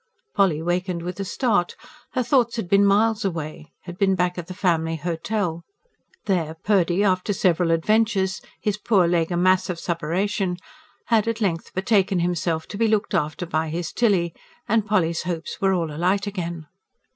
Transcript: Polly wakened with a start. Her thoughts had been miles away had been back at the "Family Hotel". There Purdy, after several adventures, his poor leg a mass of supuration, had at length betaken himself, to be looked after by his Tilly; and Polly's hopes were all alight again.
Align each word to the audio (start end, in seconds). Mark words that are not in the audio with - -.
Polly 0.33 0.63
wakened 0.63 1.03
with 1.03 1.19
a 1.19 1.23
start. 1.23 1.75
Her 2.13 2.23
thoughts 2.23 2.55
had 2.55 2.67
been 2.67 2.83
miles 2.83 3.23
away 3.23 3.71
had 3.81 3.99
been 3.99 4.15
back 4.15 4.35
at 4.39 4.47
the 4.47 4.55
"Family 4.55 4.95
Hotel". 4.95 5.61
There 6.25 6.55
Purdy, 6.63 7.03
after 7.03 7.33
several 7.33 7.69
adventures, 7.69 8.41
his 8.59 8.77
poor 8.77 9.07
leg 9.07 9.31
a 9.31 9.37
mass 9.37 9.69
of 9.69 9.77
supuration, 9.79 10.57
had 11.13 11.27
at 11.27 11.39
length 11.39 11.75
betaken 11.75 12.19
himself, 12.19 12.65
to 12.69 12.79
be 12.79 12.87
looked 12.87 13.13
after 13.13 13.45
by 13.45 13.69
his 13.69 13.93
Tilly; 13.93 14.33
and 14.67 14.87
Polly's 14.87 15.21
hopes 15.21 15.61
were 15.61 15.71
all 15.71 15.93
alight 15.95 16.25
again. 16.25 16.65